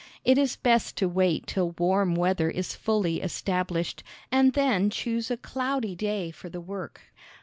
It 0.25 0.39
is 0.39 0.55
best 0.55 0.97
to 0.97 1.07
wait 1.07 1.45
till 1.45 1.75
warm 1.77 2.15
weather 2.15 2.49
is 2.49 2.73
fully 2.73 3.21
established, 3.21 4.01
and 4.31 4.53
then 4.53 4.89
choose 4.89 5.29
a 5.29 5.37
cloudy 5.37 5.93
day 5.95 6.31
for 6.31 6.49
the 6.49 6.59
work. 6.59 7.03